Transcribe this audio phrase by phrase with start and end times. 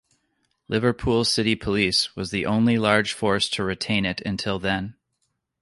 [0.67, 4.95] Liverpool City Police was the only large force to retain it until then.